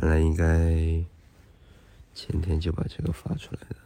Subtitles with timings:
[0.00, 1.04] 本来应该
[2.14, 3.76] 前天就把这个发出来的，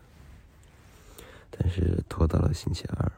[1.51, 3.13] 但是拖到了星期二。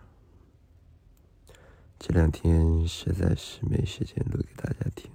[1.98, 5.10] 这两天实在是没时间录给大家听，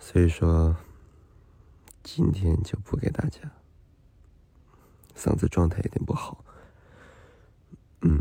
[0.00, 0.76] 所以说
[2.02, 3.38] 今天就不给大家。
[5.14, 6.44] 嗓子状态有点不好，
[8.00, 8.20] 嗯。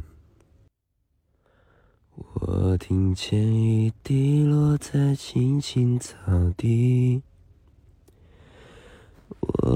[2.13, 7.23] 我听见雨滴落在青青草地，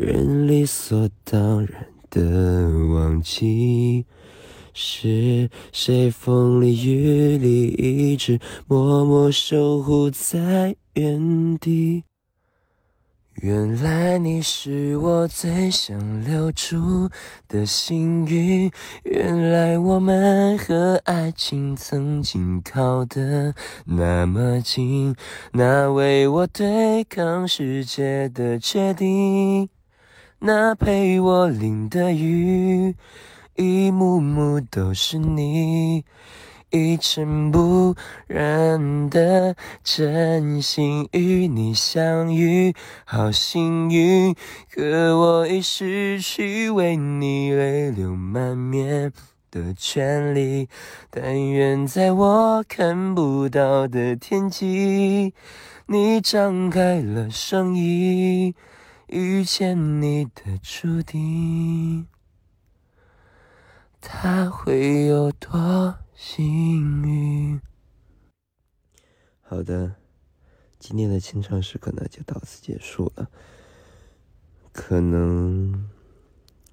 [0.00, 4.06] 人理所当然的忘记，
[4.72, 8.38] 是谁风里雨里一直
[8.68, 12.04] 默默守护在原地。
[13.42, 17.08] 原来你是我最想留住
[17.48, 18.70] 的幸运，
[19.02, 23.52] 原来我们和爱情曾经靠得
[23.84, 25.16] 那么近，
[25.54, 29.68] 那为我对抗世界的决定，
[30.40, 32.94] 那陪我淋的雨，
[33.56, 36.04] 一幕幕都是你。
[36.70, 37.96] 一尘不
[38.26, 42.72] 染的真心与你相遇，
[43.04, 44.36] 好幸运。
[44.70, 49.12] 可我已失去为你泪流满面
[49.50, 50.68] 的权利。
[51.10, 55.32] 但愿在我看不到的天际，
[55.86, 58.54] 你张开了双翼，
[59.08, 62.06] 遇见你的注定，
[64.00, 65.98] 他会有多？
[66.14, 67.60] 幸运。
[69.40, 69.94] 好的，
[70.78, 73.30] 今天的清唱时刻呢就到此结束了。
[74.72, 75.88] 可能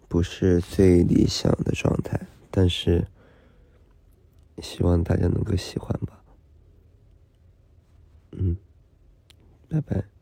[0.07, 3.07] 不是最理想的状态，但是
[4.61, 6.23] 希望大家能够喜欢吧。
[8.31, 8.57] 嗯，
[9.69, 10.14] 拜拜。